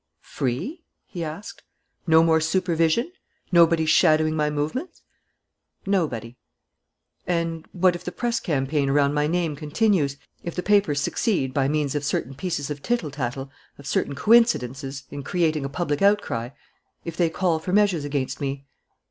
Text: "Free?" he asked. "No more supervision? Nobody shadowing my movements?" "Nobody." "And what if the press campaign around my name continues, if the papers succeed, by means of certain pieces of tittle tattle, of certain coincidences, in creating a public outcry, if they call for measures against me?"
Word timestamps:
"Free?" 0.23 0.83
he 1.05 1.23
asked. 1.23 1.61
"No 2.07 2.23
more 2.23 2.41
supervision? 2.41 3.11
Nobody 3.51 3.85
shadowing 3.85 4.35
my 4.35 4.49
movements?" 4.49 5.03
"Nobody." 5.85 6.37
"And 7.27 7.67
what 7.71 7.95
if 7.95 8.03
the 8.03 8.11
press 8.11 8.39
campaign 8.39 8.89
around 8.89 9.13
my 9.13 9.27
name 9.27 9.55
continues, 9.55 10.17
if 10.43 10.55
the 10.55 10.63
papers 10.63 10.99
succeed, 10.99 11.53
by 11.53 11.67
means 11.67 11.93
of 11.93 12.03
certain 12.03 12.33
pieces 12.33 12.71
of 12.71 12.81
tittle 12.81 13.11
tattle, 13.11 13.51
of 13.77 13.85
certain 13.85 14.15
coincidences, 14.15 15.03
in 15.11 15.21
creating 15.21 15.65
a 15.65 15.69
public 15.69 16.01
outcry, 16.01 16.49
if 17.05 17.15
they 17.15 17.29
call 17.29 17.59
for 17.59 17.71
measures 17.71 18.03
against 18.03 18.41
me?" 18.41 18.65